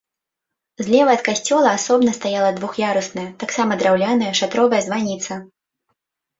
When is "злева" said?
0.85-1.11